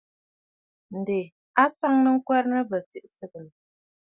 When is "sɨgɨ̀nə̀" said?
3.17-3.55